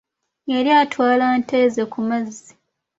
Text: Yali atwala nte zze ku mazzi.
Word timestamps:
Yali 0.51 0.71
atwala 0.81 1.25
nte 1.39 1.59
zze 1.71 1.83
ku 1.91 1.99
mazzi. 2.09 2.49